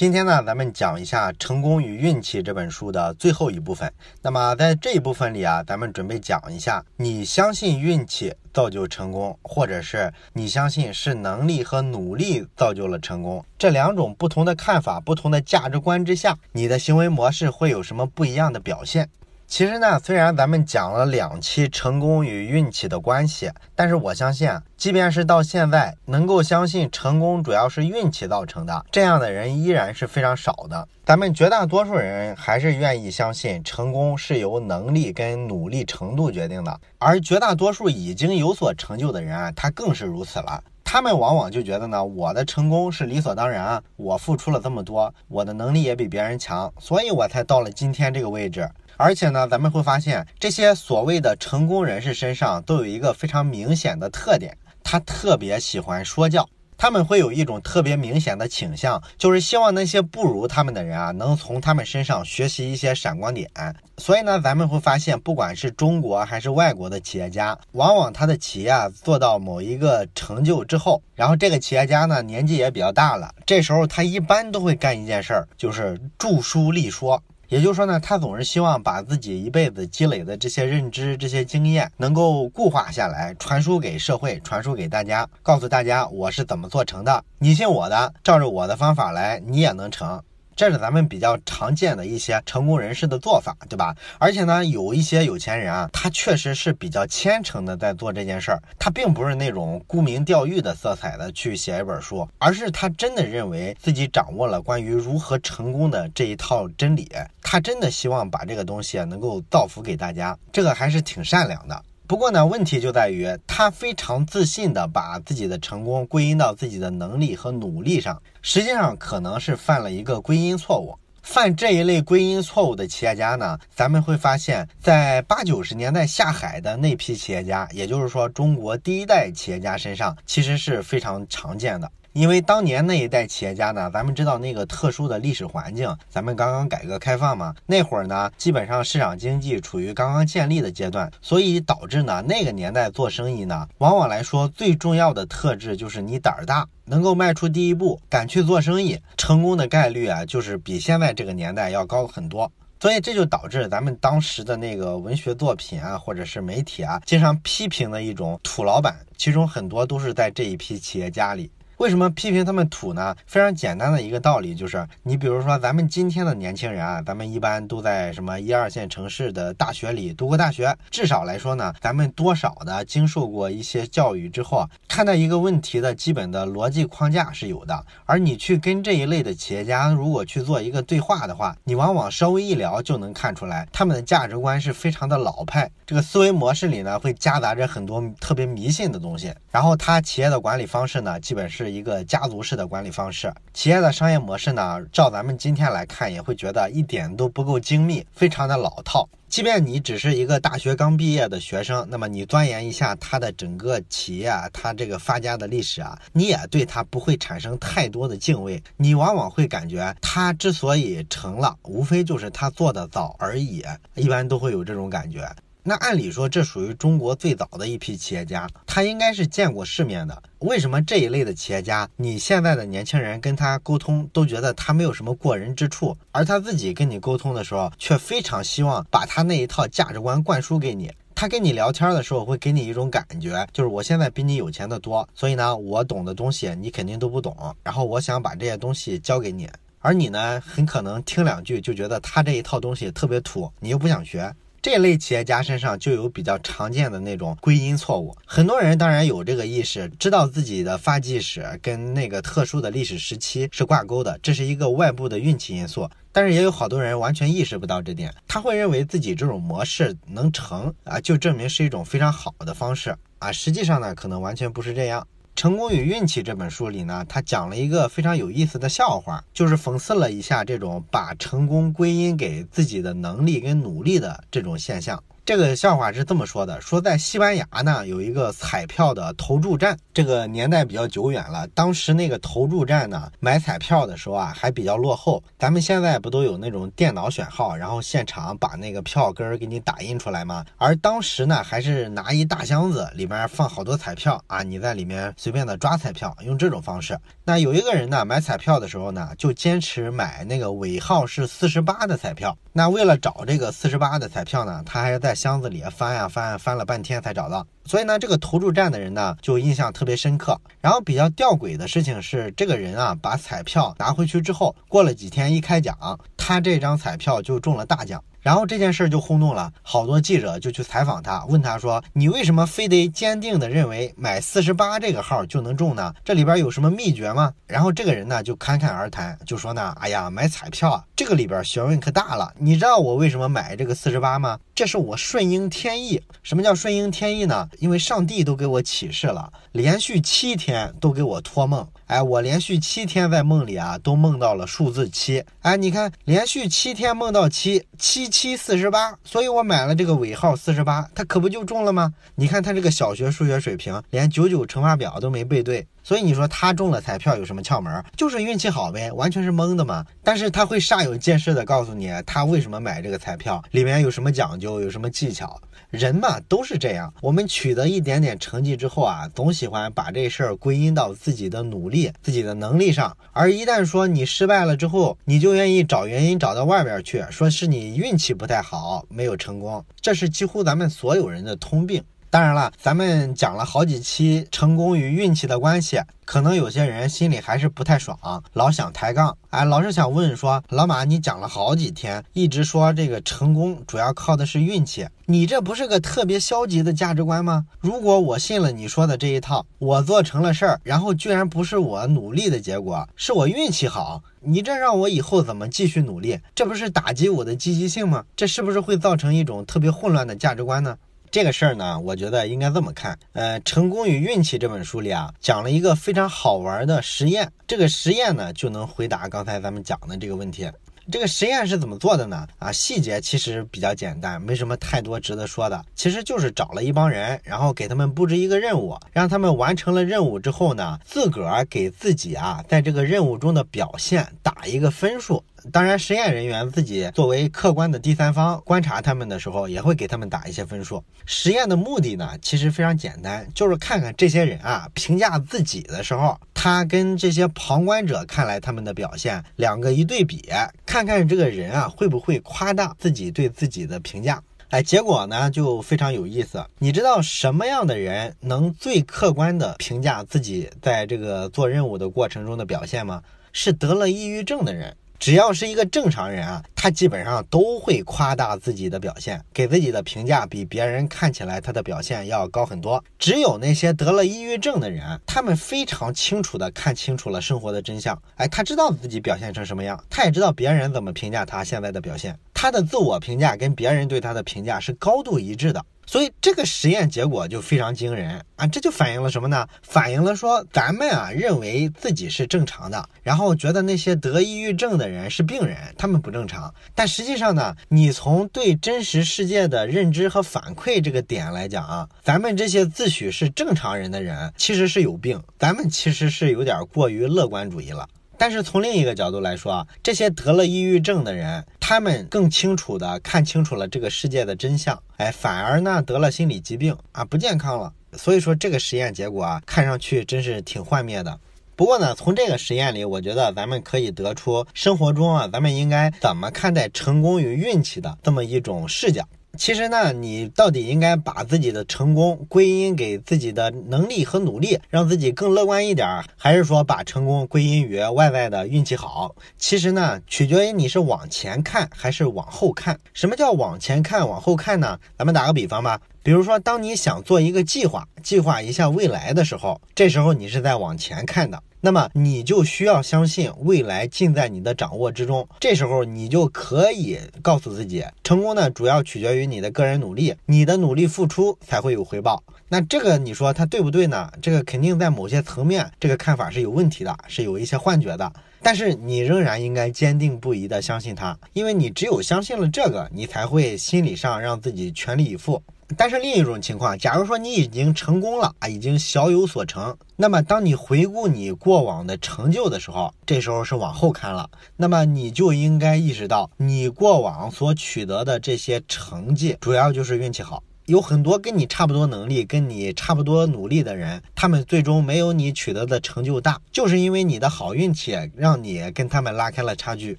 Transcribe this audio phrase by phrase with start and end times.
[0.00, 3.92] 今天呢，咱们讲一下《成功与运气》这本书的最后一部分。
[4.22, 13.44] 那么在这一部分里啊，咱们准备讲一下：你相信运气造就成功，或者是你相信是能力和努力造就了成功？
[13.58, 19.10] 这两种不同的看法、不同的价值观之下，你的行为模式会有什么不一样的表现？
[19.50, 30.86] 其实呢，虽然咱们讲了两期成功与运气的关系，但是我相信，即便是到现在，能够相信成功主要是运气造成的，这样的人依然是非常少的。
[31.04, 40.62] 咱们绝大多数人还是愿意相信成功是由能力跟努力程度决定的，而绝大多数已经有所成就的人啊，他更是如此了。
[40.92, 48.68] 他们往往就觉得呢，我的成功是理所当然，我付出了这么多，我的能力也比别人强，所以我才到了今天这个位置。
[48.96, 56.48] 而且呢，咱们会发现这些所谓的成功人士身上都有一个非常明显的特点，他特别喜欢说教。
[56.80, 63.50] 他们会有一种特别明显的倾向，就是希望那些不如他们的人啊，能从他们身上学习一些闪光点。
[63.98, 77.22] 所以呢，咱们会发现，不管是中国还是外国的企业家，往往他的企业啊做到某一个成就之后，然后这个企业家呢年纪也比较大了，这时候他一般都会干一件事儿，就是著书立说。
[77.50, 90.22] 也就是说呢，他总是希望把自己一辈子积累的这些认知、这些经验能够固化下来，传输给社会，传输给大家，告诉大家我是怎么做成的，你信我的，照着我的方法来，你也能成。
[90.60, 93.96] 这是咱们比较常见的一些成功人士的做法，对吧？
[94.18, 111.82] 而且呢，有一些有钱人啊，他确实是比较虔诚的在做这件事儿，他并不是那种沽名钓誉的色彩的去写一本书，而是他真的认为自己掌握了关于如何成功的这一套真理，他真的希望把这个东西能够造福给大家，这个还是挺善良的。
[112.10, 120.98] 不过呢，问题就在于他非常自信的把自己的成功归因到自己的能力和努力上，实际上可能是犯了一个归因错误。
[121.22, 131.88] 犯这一类归因错误的企业家呢，咱们会发现，在八九十年代下海的那批企业家，也就是说中国第一代企业家身上，其实是非常常见的。
[132.12, 152.50] 因为当年那一代企业家呢，咱们知道那个特殊的历史环境，咱们刚刚改革开放嘛，那会儿呢，基本上市场经济处于刚刚建立的阶段，所以导致呢，那个年代做生意呢，往往来说最重要的特质就是你胆儿大，能够迈出第一步，敢去做生意，成功的概率啊，就是比现在这个年代要高很多。
[152.80, 161.48] 所以这就导致咱们当时的那个文学作品啊，或者是媒体啊，经常批评的一种土老板，其中很多都是在这一批企业家里。
[161.80, 163.16] 为什么批评他们土呢？
[163.24, 177.82] 非常简单的一个道理就是，你比如说咱们今天的年轻人啊，咱们一般都在什么一二线城市的大学里读过大学，至少来说呢，咱们多少的经受过一些教育之后，看待一个问题的基本的逻辑框架是有的。
[178.04, 189.32] 而你去跟这一类的企业家如果去做一个对话的话，你往往稍微一聊就能看出来，他们的价值观是非常的老派，这个思维模式里呢会夹杂着很多特别迷信的东西。
[189.50, 191.69] 然后他企业的管理方式呢，基本是。
[191.70, 199.08] 一个家族式的管理方式，企业的商业模式呢，照咱们今天来看，也会觉得一点都不够精密，非常的老套。
[199.28, 208.60] 即便你只是一个大学刚毕业的学生，那么你钻研一下他的整个企业啊，他这个发家的历史啊，你也对他不会产生太多的敬畏。
[208.76, 213.64] 你往往会感觉他之所以成了，无非就是他做的早而已，
[213.94, 215.24] 一般都会有这种感觉。
[215.62, 220.22] 那按理说，这属于中国最早的一批企业家，他应该是见过世面的。
[220.38, 230.90] 为什么这一类的企业家，你现在的年轻人跟他沟通都觉得他没有什么过人之处，而他自己跟你沟通的时候，却非常希望把他那一套价值观灌输给你？
[231.14, 239.46] 他跟你聊天的时候，会给你一种感觉，就是我现在比你有钱的多，所以呢，我懂的东西你肯定都不懂，然后我想把这些东西教给你，
[239.80, 244.34] 而你呢，很可能听两句就觉得他这一套东西特别土，你又不想学。
[244.62, 248.14] 这类企业家身上就有比较常见的那种归因错误。
[248.26, 255.88] 很多人当然有这个意识，知道自己的发迹史跟那个特殊的历史时期是挂钩的，这是一个外部的运气因素。
[256.12, 263.30] 但是也有好多人完全意识不到这点，他会认为自己这种模式能成啊，就证明是一种非常好的方式啊。
[263.32, 265.00] 实际上呢，可能完全不是这样。
[265.40, 275.02] 《成功与运气》这本书里呢，他讲了一个非常有意思的笑话，就是讽刺了一下这种把成功归因给自己的能力跟努力的这种现象。
[275.30, 281.46] 这个笑话是这么说的：说在西班牙呢有一个彩票的投注站，这个年代比较久远了。
[281.54, 285.22] 当时那个投注站呢买彩票的时候啊还比较落后。
[285.38, 290.44] 咱们现在不都有那种电脑选号，然后现场把那个票根给你打印出来吗？
[290.56, 296.98] 而当时呢还是拿一大箱子，里面放好多彩票啊，你在里面随便的抓彩票，用这种方式。
[297.24, 302.36] 那有一个人呢买彩票的时候呢，就坚持买那个尾号是四十八的彩票。
[302.52, 307.46] 那为了找这个四十八的彩票呢，他还在箱子里翻呀翻，翻了半天才找到。
[307.66, 310.40] 所以呢，这个投注站的人呢，就印象特别深刻。
[310.62, 315.76] 然后比较吊诡的事情是，这个人啊，把彩票拿回去之后，过了几天一开奖，
[316.16, 318.02] 他这张彩票就中了大奖。
[318.20, 325.94] 然后这件事儿就轰动了，好多记者就去采访他，问他说：“你为什么非得坚定的认为买四十八这个号就能中呢？
[326.04, 332.32] 这里边有什么秘诀吗？”然后这个人呢就侃侃而谈，就说呢：“哎呀，买彩票啊，这个里边学问可大了。
[332.38, 334.38] 你知道我为什么买这个四十八吗？
[334.54, 336.02] 这是我顺应天意。
[336.22, 337.48] 什么叫顺应天意呢？
[337.58, 345.24] 因为上帝都给我启示了，连续七天都给我托梦。”哎，我连续七天在梦里啊，都梦到了数字七。
[345.40, 351.92] 哎，你看，连续七天梦到七七七四十八，所以我买了这个尾号四十八，它可不就中了吗？
[352.14, 355.66] 你看他这个小学数学水平，连九九乘法表都没背对。
[355.82, 357.82] 所以你说他中了彩票有什么窍门？
[357.96, 359.84] 就是运气好呗，完全是蒙的嘛。
[360.02, 365.40] 但是他会煞有介事的告诉你，他为什么买这个彩票，里面有什么讲究，有什么技巧。
[365.70, 372.96] 人嘛都是这样，我们取得一点点成绩之后啊，总喜欢把这事儿归因到自己的努力、自己的能力上。
[373.12, 379.64] 而一旦说你失败了之后，你就愿意找原因找到外边去，说是你运气不太好，没有成功。
[379.80, 381.84] 这是几乎咱们所有人的通病。
[382.10, 387.96] 当然了，咱们讲了好几期成功与运气的关系，可能有些人心里还是不太爽，
[388.32, 397.46] 老想抬杠，哎，老是想问说，老马，你讲了好几天，一直说这个成功主要靠的是运气，你这不是个特别消极的价值观吗？
[397.60, 406.18] 如果我信了你说的这一套，我做成了事儿，然后居然不是我努力的结果，是我运气好，你这让我以后怎么继续努力？
[406.34, 408.04] 这不是打击我的积极性吗？
[408.16, 410.76] 这是不是会造成一种特别混乱的价值观呢？
[411.10, 412.96] 这个事儿呢，我觉得应该这么看。
[413.14, 417.32] 呃，《成功与运气》这本书里啊，讲了一个非常好玩的实验。
[417.48, 420.48] 这个实验呢，就能回答刚才咱们讲的这个问题。
[420.90, 422.26] 这个实验是怎么做的呢？
[422.38, 425.64] 啊，细节其实比较简单，没什么太多值得说的。
[425.74, 435.22] 其实就是找了一帮人，然后给他们布置一个任务，让他们完成了任务之后呢，自个儿给自己啊，在这个任务中的表现打一个分数。
[435.52, 440.84] 当然，实验人员自己作为客观的第三方观察他们的时候，也会给他们打一些分数。
[441.06, 450.24] 实验的目的呢，其实非常简单，就是看看这些人啊评价自己的时候，他跟这些旁观者看来他们的表现两个一对比，
[450.64, 454.22] 看看这个人啊会不会夸大自己对自己的评价。
[454.48, 456.42] 哎，结果呢就非常有意思。
[456.58, 463.02] 你知道什么样的人能最客观的评价自己在这个做任务的过程中的表现吗？
[463.34, 464.74] 是得了抑郁症的人。
[465.00, 472.84] 只要是一个正常人啊，他基本上都会夸大自己的表现，给自己的评价比别人看起来他的表现要高很多。
[472.98, 477.98] 只有那些得了抑郁症的人，他们非常清楚的看清楚了生活的真相。
[478.16, 485.62] 哎，他知道自己表现成什么样，他也知道别人怎么评价他现在的表现，他的自我评价跟别人对他的评价是高度一致的。
[485.84, 488.46] 所以这个实验结果就非常惊人啊！
[488.46, 489.46] 这就反映了什么呢？
[489.62, 496.54] 反映了说咱们啊认为自己是正常的，然后觉得那些得抑郁症的人是病人，他们不正常。
[496.74, 507.86] 但实际上呢，你从对真实世界的认知和反馈这个点来讲啊，咱们这些自诩是正常人的人其实是有病，咱们其实是有点过于乐观主义了。
[508.20, 517.72] 但是从另一个角度来说啊，这些得了抑郁症的人，他们更清楚的看清楚了这个世界的真相，哎，反而呢得了心理疾病啊，不健康了。
[517.94, 521.18] 所以说这个实验结果啊，看上去真是挺幻灭的。
[521.56, 529.02] 不过呢，从这个实验里，我觉得咱们可以得出生活中啊，咱们应该怎么看待成功与运气的这么一种视角。
[529.36, 539.14] 其实呢，你到底应该把自己的成功归因给自己的能力和努力，让自己更乐观一点，还是说把成功归因于外在的运气好？
[539.38, 542.78] 其实呢，取决于你是往前看还是往后看。
[542.92, 544.78] 什么叫往前看、往后看呢？
[544.98, 551.42] 咱们打个比方吧，比如说，当你想做一个计划，计划一下未来的时候，这时候你是在往前看的。
[551.60, 555.28] 那么你就需要相信未来尽在你的掌握之中。
[555.38, 562.22] 这时候你就可以告诉自己，成功呢主要取决于你的个人努力，你的努力付出才会有回报。
[562.48, 564.10] 那这个你说它对不对呢？
[564.20, 568.12] 这个肯定在某些层面，这个看法是有问题的，是有一些幻觉的。
[568.42, 575.42] 但是你仍然应该坚定不移地相信它，因为你只有相信了这个，你才会心理上让自己全力以赴。
[575.76, 590.42] 但是另一种情况，假如说你已经成功了啊，已经小有所成，那么当你回顾你过往的成就的时候，这时候是往后看了，那么你就应该意识到，你过往所取得的这些成绩，主要就是运气好。
[590.66, 599.98] 有很多跟你差不多能力、跟你差不多努力的人，他们最终没有你取得的成就大，就是因为你的好运气让你跟他们拉开了差距。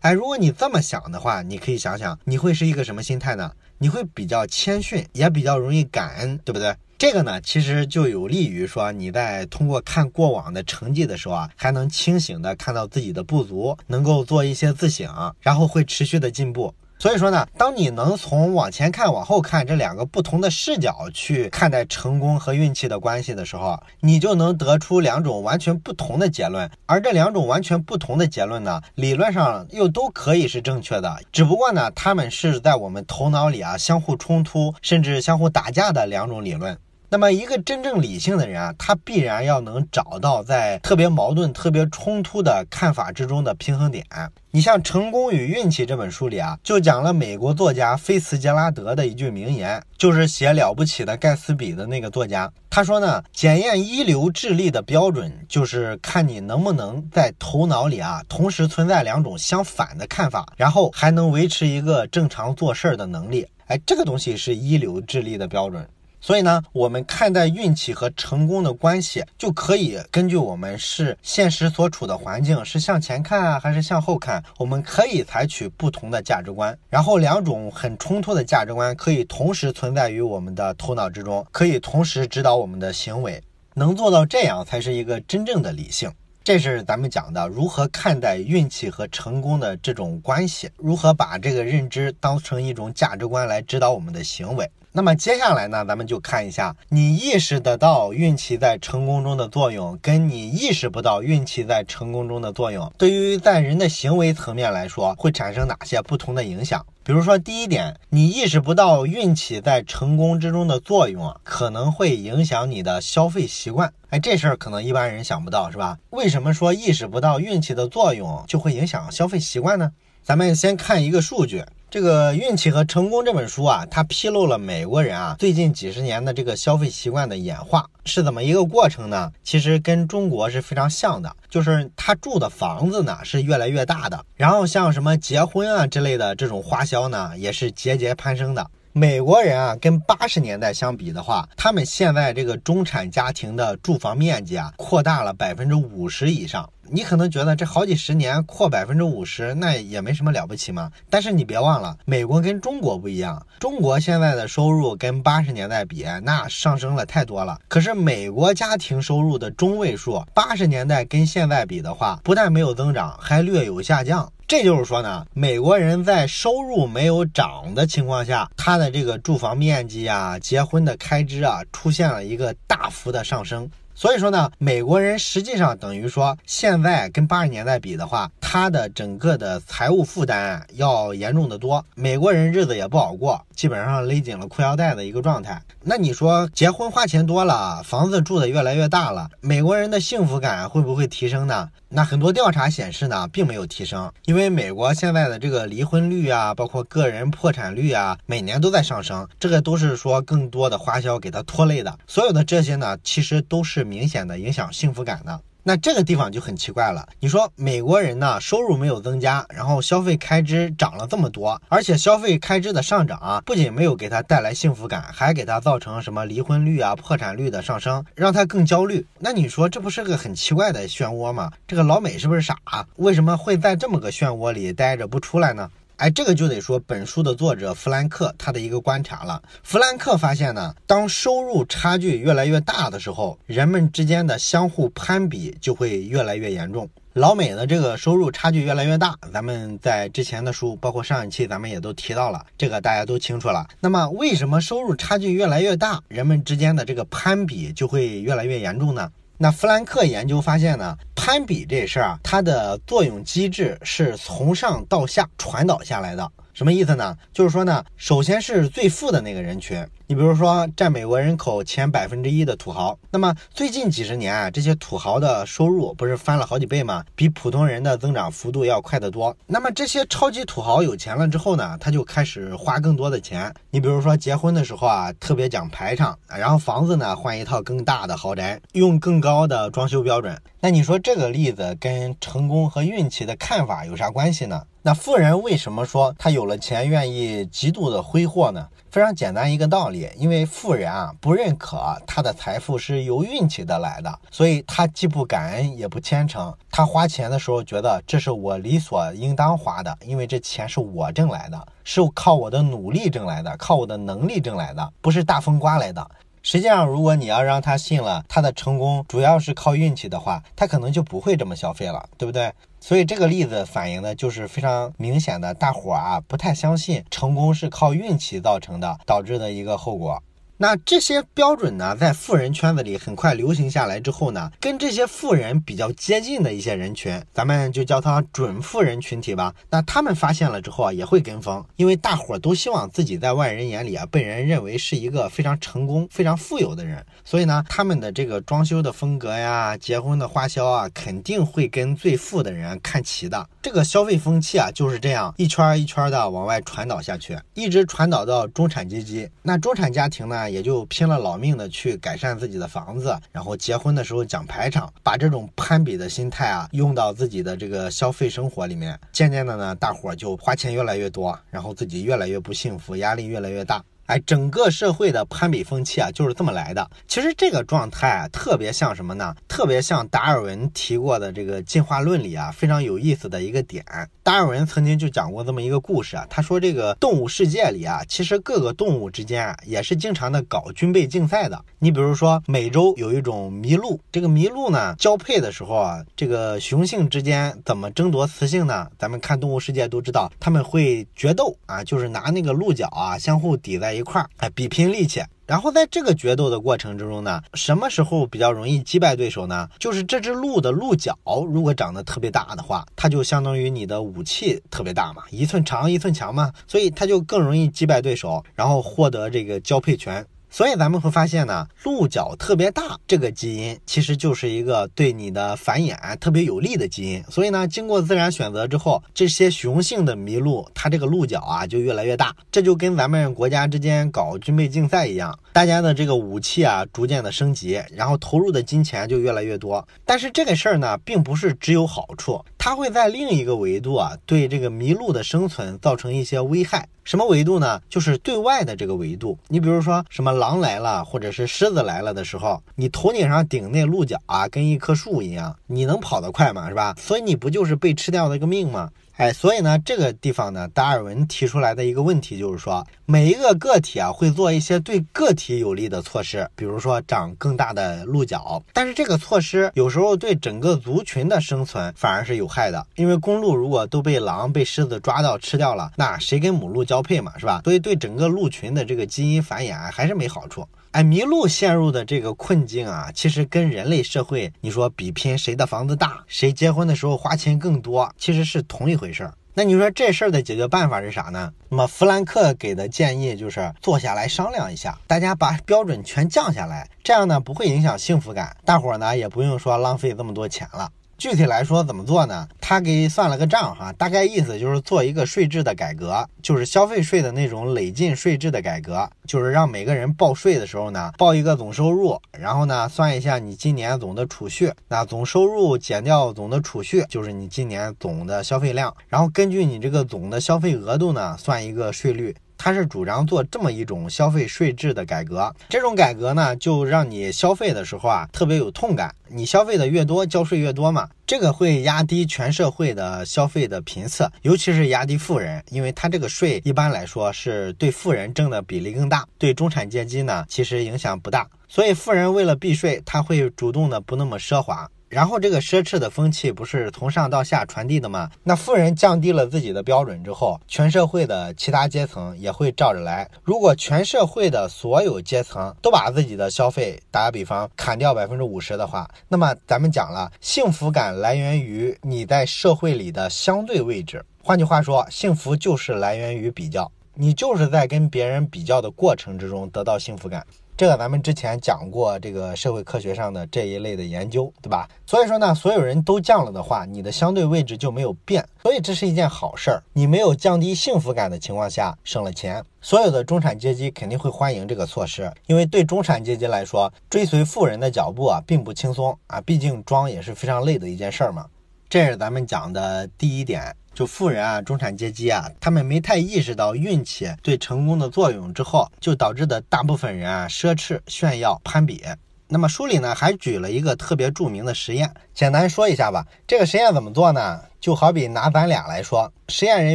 [0.00, 3.50] 哎，如果你这么想的话，你可以想想，你会是一个什么心态呢？
[3.78, 6.74] 你会比较谦逊，也比较容易感恩，对不对？
[6.96, 16.72] 这个呢，其实就有利于说你在通过看过往的成绩的时候啊，还能清醒的看到自己的不足，能够做一些自省，然后会持续的进步。
[16.98, 26.68] 所以说呢，当你能从往前看、往后看这两个不同的视角去看待成功和运气的关系的时候，你就能得出两种完全不同的结论。
[26.86, 36.78] 而这两种完全不同的结论呢，理论上又都可以是正确的，只不过呢，他们是在我们头脑里啊相互冲突，甚至相互打架的两种理论。
[37.08, 44.04] 那么，一个真正理性的人啊，他必然要能找到在特别矛盾、特别冲突的看法之中的平衡点。
[44.50, 52.50] 你像《成功与运气》这本书里啊，就讲了美国作家菲茨杰拉德的一句名言，就是写《了不起的盖茨比》的那个作家。
[52.68, 63.46] 他说呢，检验一流智力的标准，就是看你能不能在头脑里啊同时存在两种相反的看法，然后还能维持一个正常做事儿的能力。
[63.66, 65.86] 哎，这个东西是一流智力的标准。
[66.26, 76.76] 所以呢，我们看待运气和成功的关系，就可以根据我们是现实所处的环境是向前看啊，还是向后看，我们可以采取不同的价值观。
[76.90, 83.40] 然后两种很冲突的价值观可以同时存在于我们的头脑之中，可以同时指导我们的行为。
[83.74, 86.10] 能做到这样，才是一个真正的理性。
[86.42, 94.68] 这是咱们讲的如何看待运气和成功的这种关系，如何把这个认知当成一种价值观来指导我们的行为。
[94.96, 106.82] 那么接下来呢，咱们就看一下，你意识得到运气在成功中的作用，跟你意识不到运气在成功中的作用，对于在人的行为层面来说，会产生哪些不同的影响？
[107.04, 113.92] 比如说，第一点，你意识不到运气在成功之中的作用，可能会影响你的消费习惯。
[114.08, 115.98] 哎，这事儿可能一般人想不到，是吧？
[116.08, 119.92] 为什么说意识不到运气的作用就会影响消费习惯呢？
[120.22, 121.62] 咱们先看一个数据。
[121.88, 129.30] 这个《运气和成功》这本书啊，它披露了美国人啊最近几十年的这个消费习惯的演化是怎么一个过程呢？
[129.44, 138.68] 其实跟中国是非常像的，就是他住的房子呢是越来越大的，然后像什么结婚啊之类的这种花销呢也是节节攀升的。
[138.92, 146.68] 美国人啊，跟八十年代相比的话，他们现在这个中产家庭的住房面积啊扩大了百分之五十以上。
[146.90, 150.90] 你可能觉得这好几十年扩百分之五十，那也没什么了不起嘛。
[151.10, 157.58] 但是你别忘了，美国跟中国不一样，中国现在的收入跟八十年代比，那上升了太多了。
[157.68, 164.32] 可是美国家庭收入的中位数，八十年代跟现在比的话，不但没有增长，还略有下降。
[164.48, 173.68] 这就是说呢，美国人在收入没有涨的情况下，他的这个住房面积啊、结婚的开支啊，出现了一个大幅的上升。
[173.98, 181.82] 所以说呢，美国人实际上等于说，现在跟八十年代比的话，他的整个的财务负担要严重的多。
[181.94, 185.62] 美国人日子也不好过，基本上勒紧了裤腰带的一个状态。
[185.82, 191.70] 那你说结婚花钱多了，房子住的越来越大了，美国人的幸福感会不会提升呢？
[191.96, 201.98] 那很多调查显示呢，并没有提升，因为美国现在的这个离婚率啊，包括个人破产率啊，每年都在上升，这个都是说更多的花销给他拖累的。
[202.06, 205.40] 所有的这些呢，其实都是明显的影响幸福感的。
[205.68, 207.04] 那这个地方就很奇怪了。
[207.18, 219.04] 你说美国人呢，收入没有增加，然后消费开支涨了这么多，而且消费开支的上涨啊，不仅没有给他带来幸福感，还给他造成什么离婚率啊、破产率的上升，让他更焦虑。
[219.18, 221.50] 那你说这不是个很奇怪的漩涡吗？
[221.66, 222.56] 这个老美是不是傻？
[222.94, 225.68] 为什么会在这么个漩涡里待着不出来呢？
[225.96, 229.42] 哎，这个就得说本书的作者弗兰克他的一个观察了。
[229.62, 236.86] 弗兰克发现呢，当收入差距越来越大的时候，人们之间的相互攀比就会越来越严重。
[237.14, 243.66] 老美的这个收入差距越来越大，咱们在之前的书，包括上一期咱们也都提到了，这个大家都清楚了。
[243.80, 249.10] 那么为什么收入差距越来越大，人们之间的这个攀比就会越来越严重呢？
[249.38, 256.30] 那弗兰克研究发现呢，攀比这事儿啊，它的作用机制是从上到下传导下来的。
[256.56, 257.14] 什么意思呢？
[257.34, 267.04] 就是说呢，首先是最富的那个人群，你比如说，占美国人口前百分之一的土豪，那么最近几十年啊，这些土豪的收入不是翻了好几倍吗？
[267.14, 269.36] 比普通人的增长幅度要快得多。
[269.46, 273.52] 那么这些超级土豪有钱了之后呢，他就开始花更多的钱。
[273.70, 280.34] 你比如说结婚的时候啊，特别讲排场，然后房子呢换一套更大的豪宅，用更高的装修标准。
[280.60, 284.62] 那你说这个例子跟成功和运气的看法有啥关系呢？
[284.86, 288.68] 那富人为什么说他有了钱愿意极度的挥霍呢？
[288.88, 296.54] 非常简单一个道理，因为富人啊不认可他的财富是由运气得来的，所以他既不感恩也不虔诚。
[296.70, 306.08] 他花钱的时候觉得这是我理所应当花的，因为这钱是我挣来的，是靠我的努力挣来的，靠我的能力挣来的，不是大风刮来的。
[306.48, 312.52] 实际上，如果你要让他信了他的成功主要是靠运气的话，他可能就不会这么消费了，对不对？
[312.78, 320.22] 所以这个例子反映的就是非常明显的，大伙儿啊不太相信成功是靠运气造成的，导致的一个后果。
[320.58, 329.54] 那这些标准呢，在富人圈子里很快流行下来之后呢，跟这些富人比较接近的一些人群，咱们就叫他准富人群体吧。
[329.68, 337.04] 那他们发现了之后啊，也会跟风，因为大伙儿都希望自己在外人眼里啊，被人认为是一个非常成功、非常富有的人。
[337.22, 343.46] 所以呢，他们的这个装修的风格呀，结婚的花销啊，肯定会跟最富的人看齐的。
[343.60, 349.28] 这个消费风气啊，就是这样一圈一圈的往外传导下去，一直传导到中产阶级。
[349.42, 350.45] 那中产家庭呢？
[350.48, 358.98] 也就拼了老命的去改善自己的房子，然后结婚的时候讲排场，把这种攀比的心态啊用到自己的这个消费生活里面。
[359.12, 363.82] 渐渐的呢，大伙儿就花钱越来越多，然后自己越来越不幸福，压力越来越大。
[364.06, 366.88] 哎，整个社会的攀比风气啊，就是这么来的。
[367.08, 369.34] 其实这个状态啊，特别像什么呢？
[369.48, 373.84] 特别像达尔文提过的这个进化论里啊，非常有意思的一个点。
[374.22, 381.60] 达尔文曾经就讲过这么一个故事啊，他说这个动物世界里啊，其实各个动物之间啊，也是经常的搞军备竞赛的。
[381.80, 388.88] 你比如说，美洲有一种麋鹿，这个麋鹿呢，交配的时候啊，这个雄性之间怎么争夺雌性呢？
[388.98, 393.95] 咱们看动物世界都知道，他们会决斗啊，就是拿那个鹿角啊，相互抵在。
[393.96, 399.68] 一块儿哎，比拼力气，然后在这个决斗的过程之中呢，什么时候比较容易击败对手呢？
[399.78, 410.24] 就是这只鹿的鹿角如果长得特别大的话，它就相当于你的武器特别大嘛，一寸长一寸强嘛，所以它就更容易击败对手，然后获得这个交配权。
[410.50, 417.22] 所以咱们会发现呢，鹿角特别大这个基因其实就是一个对你的繁衍特别有利的基因。
[417.28, 422.34] 所以呢，经过自然选择之后，这些雄性的麋鹿，它这个鹿角啊就越来越大。
[422.50, 429.86] 这就跟咱们国家之间搞军备竞赛一样，大家的这个武器啊逐渐的升级，然后投入的金钱就越来越多。
[430.04, 436.88] 但是这个事儿呢，并不是只有好处，它会在另一个维度啊，对这个麋鹿的生存造成一些危害。
[437.04, 437.80] 什么维度呢？
[437.88, 439.38] 就是对外的这个维度。
[439.46, 446.68] 你比如说，什么狼来了，或者是狮子来了的时候，你头顶上顶那鹿角啊，跟一棵树一样，你能跑得快吗？
[446.68, 446.94] 是吧？
[446.98, 448.90] 所以你不就是被吃掉的一个命吗？
[449.16, 467.62] 哎，所以呢，这个地方呢，达尔文提出来的一个问题就是说，每一个个体啊，会做一些对个体有利的措施，比如说长更大的鹿角，但是这个措施有时候对整个族群的生存反而是有害的，因为公鹿如果都被狼、被狮子抓到吃掉了，那谁跟母鹿交配嘛，是吧？
[467.64, 470.68] 所以对整个鹿群的这个基因繁衍还是没好处。
[470.92, 479.32] 哎，麋鹿陷入的这个困境啊，其实跟人类社会，你说比拼谁的房子大，谁结婚的时候花钱更多，其实是同一回回事儿。
[479.54, 481.52] 那你说这事儿的解决办法是啥呢？
[481.68, 490.90] 那么弗兰克给的建议就是坐下来商量一下，大家把标准全降下来，这样呢不会影响幸福感，大伙儿呢也不用说浪费这么多钱了。
[491.18, 492.46] 具体来说怎么做呢？
[492.60, 512.36] 他给算了个账哈，大概意思就是做一个税制的改革，就是消费税的那种累进税制的改革，就是让每个人报税的时候呢，报一个总收入，然后呢算一下你今年总的储蓄，那总收入减掉总的储蓄，就是你今年总的消费量，然后根据你这个总的消费额度呢，算一个税率。
[512.58, 519.14] 他是主张做这么一种消费税制的改革，这种改革呢，就让你消费的时候啊特别有痛感。
[519.28, 531.46] 你消费的越多，交税越多嘛，这个会压低全社会的消费的频次，尤其是压低富人，因为他这个税一般来说是对富人挣的比例更大，对中产阶级呢其实影响不大。
[531.68, 534.88] 所以富人为了避税，他会主动的不那么奢华。
[535.16, 538.30] 然后这个奢侈的风气不是从上到下传递的吗？
[538.42, 543.26] 那富人降低了自己的标准之后，全社会的其他阶层也会照着来。
[543.42, 554.22] 如果全社会的所有阶层都把自己的消费，打个比方砍掉百分之五十的话，那么咱们讲了，幸福感来源于你在社会里的相对位置。
[554.42, 556.92] 换句话说，幸福就是来源于比较。
[557.14, 560.46] 你就是在跟别人比较的过程之中得到幸福感。
[560.78, 564.86] 这个咱们之前讲过，这个社会科学上的这一类的研究，对吧？
[565.06, 569.82] 所以说呢，所有人都降了的话，你的相对位置就没有变，所以这是一件好事儿。
[569.94, 581.46] 你没有降低幸福感的情况下省了钱，所有的中产阶级肯定会欢迎这个措施，因为对中产阶级来说，追随富人的脚步啊并不轻松啊，毕竟装也是非常累的一件事儿嘛。
[581.88, 583.74] 这是咱们讲的第一点。
[583.96, 592.04] 就富人啊，中产阶级啊，他们没太意识到运气对成功的作用之后，就导致的大部分人啊奢侈炫耀攀比。
[592.46, 596.26] 那么书里呢还举了一个特别著名的实验，简单说一下吧。
[596.46, 597.58] 这个实验怎么做呢？
[597.80, 599.94] 就好比拿咱俩来说，实验人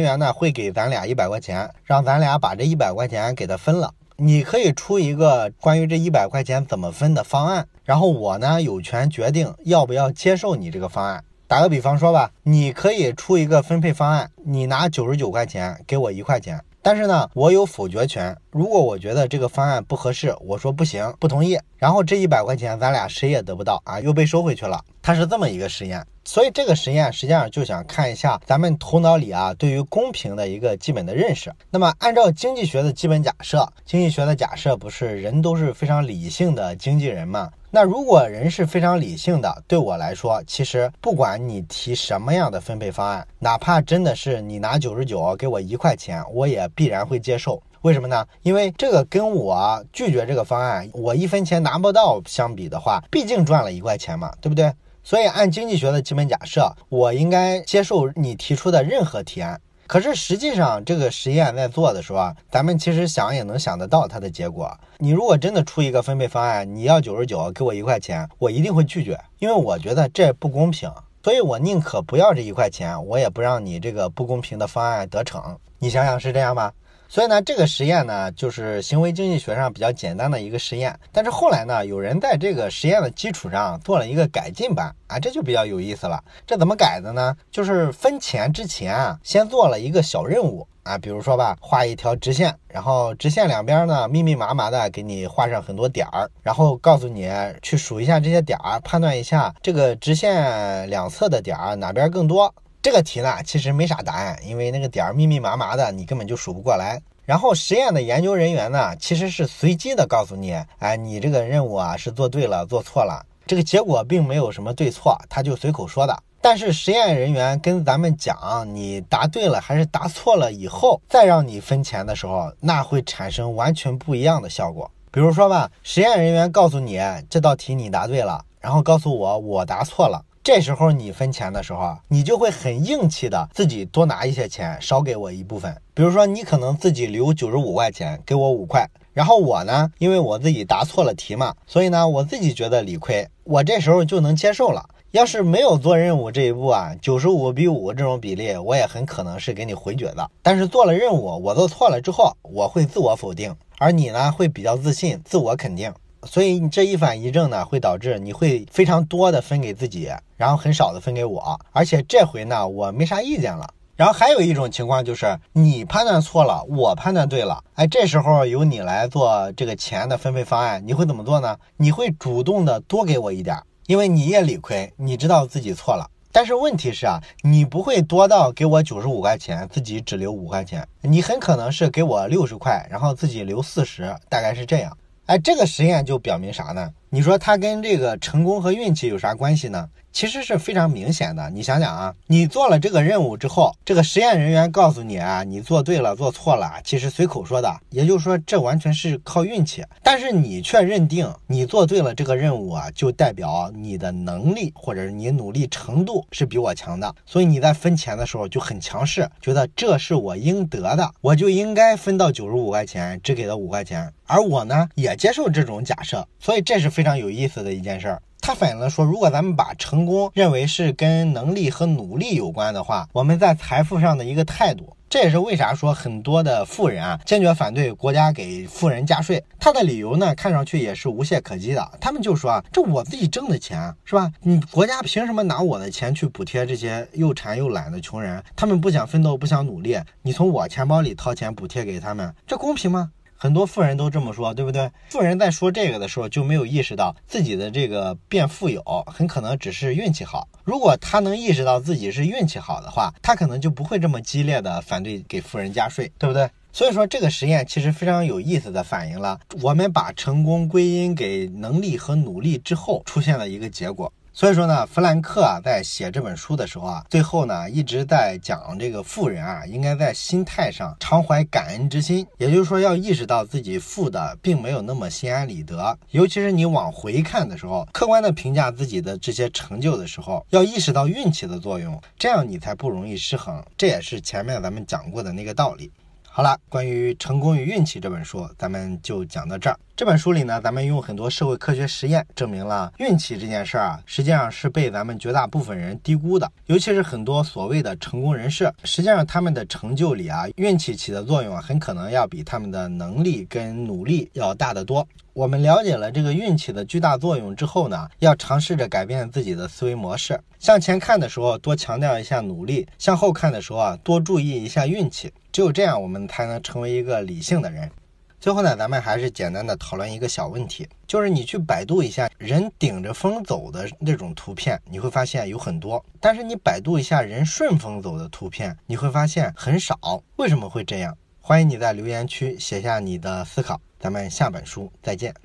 [0.00, 3.94] 员呢会给咱俩一百块钱，让咱俩把这一百块钱给他分了。
[4.16, 11.22] 你可以出一个关于这一百块钱怎么分的方案，然后我呢有权决定要不要接受你这个方案。
[11.52, 18.34] 打个比方说吧，你可以出一个分配方案，你拿九十九块钱给我一块钱，但是呢，我有否决权。
[18.50, 24.80] 如果我觉得这个方案不合适，我说不行，不同意，然后这一百块钱咱俩谁也得不到啊，又被收回去了。
[25.02, 31.52] 它是这么一个实验，所以这个实验实际上就想看一下咱们头脑里啊对于公平的一个基本的认识。
[31.70, 37.50] 那么按照经济学的基本假设，经济学的假设不是人都是非常理性的经纪人吗？
[37.70, 47.62] 那如果人是非常理性的，对我来说，其实不管你提什么样的分配方案，哪怕真的是你拿九十九给我一块钱，我也必然会接受。
[47.80, 48.24] 为什么呢？
[48.42, 54.70] 因为这个跟我拒绝这个方案，我一分钱拿不到相比的话，毕竟赚了一块钱嘛，对不对？
[55.04, 59.60] 所以按经济学的基本假设，我应该接受你提出的任何提案。
[59.86, 64.74] 可是实际上，这个实验在做的时候啊，咱们其实想也能想得到它的结果。
[64.98, 70.90] 你如果真的出一个分配方案，你要九十九给我一块钱，我一定会拒绝，因为我觉得这不公平。
[71.22, 75.58] 所以我宁可不要这一块钱，我也不让你这个不公平的方案得逞。
[75.78, 76.72] 你想想是这样吧？
[77.12, 80.98] 所以呢，这个实验呢，就是行为经济学上比较简单的一个实验。
[81.12, 86.24] 但是后来呢，有人在这个实验的基础上做了一个改进版啊，这就比较有意思了。
[86.46, 87.36] 这怎么改的呢？
[87.50, 102.54] 就是分钱之前啊，先做了一个小任务啊，比如说吧，画一条直线，然后直线两边呢密密麻麻的给你画上很多点儿，然后告诉你去数一下这些点儿，判断一下这个直线两侧的点儿哪边更多。
[102.82, 107.00] 这个题呢，其实没啥答案，因为那个点儿密密麻麻的，你根本就数不过来。
[107.24, 116.22] 然后实验的研究人员呢，其实是随机的告诉你，哎，你这个任务啊是做对了，做错了，这个结果并没有什么对错，他就随口说的。
[116.40, 124.90] 但是实验人员跟咱们讲，你答对了还是答错了以后，再让你分钱的时候，那会产生完全不一样的效果。
[125.12, 130.20] 比如说吧，实验人员告诉你这道题你答对了，然后告诉我我答错了。
[130.44, 135.80] 这时候你分钱的时候啊，你就会很硬气的自己多拿一些钱，少给我一部分。
[135.94, 144.84] 比如说，你可能自己留九十五块钱给我五块，然后我呢，因为我自己答错了题嘛，所以呢，我自己觉得理亏，我这时候就能接受了。
[145.12, 150.28] 要是没有做任务这一步啊，九十五比五这种比例，我也很可能是给你回绝的。
[150.42, 155.92] 但是做了任务，我做错了之后，我会自我否定，而你呢，会比较自信，自我肯定。
[156.24, 163.68] 所以你这一反一正呢，会导致你会非常多的分给自己，然后很少的分给我，而且这回呢，我没啥意见了。
[163.94, 171.56] 然后还有一种情况就是你判断错了，我判断对了，哎，这时候由你来做这个钱的分配方案，你会怎么做呢？
[171.76, 173.56] 你会主动的多给我一点，
[173.86, 176.08] 因为你也理亏，你知道自己错了。
[176.32, 184.96] 但是问题是啊，你不会多到给我九十五块钱，自己只留五块钱，你很可能是给我六十块，然后自己留四十，大概是这样。
[185.26, 186.90] 哎，这个实验就表明啥呢？
[187.10, 189.88] 你说它跟这个成功和运气有啥关系呢？
[190.12, 199.82] 其实是非常明显的，你想想啊，你做了这个任务之后，这个实验人员告诉你啊，你做对了，做错了，其实随口说的，也就是说这完全是靠运气。
[200.02, 214.12] 但是你却认定你做对了这个任务啊，就代表你的能力或者你努力程度是比我强的，所以你在分钱的时候就很强势，觉得这是我应得的，我就应该分到九十五块钱，只给了五块钱。
[214.26, 218.22] 而我呢，也接受这种假设，所以这是非常有意思的一件事儿。
[218.42, 229.42] 他反映了说，如果咱们把成功认为是跟能力和努力有关的话，我们在财富上的一个态度，这也是为啥说很多的富人啊坚决反对国家给富人加税。
[229.60, 231.88] 他的理由呢，看上去也是无懈可击的。
[232.00, 234.28] 他们就说啊，这我自己挣的钱是吧？
[234.40, 238.42] 你国家凭什么拿我的钱去补贴这些又馋又懒的穷人？
[238.56, 243.12] 他们不想奋斗，不想努力，你从我钱包里掏钱补贴给他们，这公平吗？
[243.42, 244.88] 很多富人都这么说，对不对？
[245.08, 250.46] 富人在说这个的时候就没有意识到自己的这个变富有很可能只是运气好。
[250.62, 256.48] 如果他能意识到自己是运气好的话，他可能就不会这么激烈的反对给富人加税，对不对？
[256.72, 264.12] 所以说，这个实验其实非常有意思的反映了我们把成功归因给能力和努力之后出现的一个结果。
[264.34, 275.98] 所以说呢，弗兰克啊，在写这本书的时候啊，最后呢一直在讲这个富人啊，应该在心态上常怀感恩之心，也就是说要意识到自己富的并没有那么心安理得。
[276.10, 283.62] 尤其是你往回看的时候，客观的评价自己的这些成就的时候，要意识到运气的作用，这样你才不容易失衡。
[283.76, 285.92] 这也是前面咱们讲过的那个道理。
[286.34, 289.78] 好了，关于《成功与运气》这本书，咱们就讲到这儿。
[289.94, 296.50] 这本书里呢，咱们用很多社会科学实验证明了运气这件事儿啊，实际上是被咱们绝大部分人低估的。
[296.68, 305.06] 尤其是很多所谓的成功人士，实际上他们的成就里啊，运气起的作用啊，很可能要比他们的能力跟努力要大得多。
[305.34, 310.38] 我们了解了这个运气的巨大作用之后呢，要尝试着改变自己的思维模式。
[310.58, 315.32] 向前看的时候，多强调一下努力；向后看的时候啊，多注意一下运气。
[315.50, 317.90] 只有这样，我们才能成为一个理性的人。
[318.38, 329.96] 最后呢，咱们还是简单的讨论一个小问题，就是你去百度一下人顶着风走的那种图片，你会发现有很多；但是你百度一下人顺风走的图片，你会发现很少。
[330.36, 331.16] 为什么会这样？
[331.44, 333.80] 欢迎你在留言区写下你的思考。
[333.98, 335.42] 咱们下本书再见。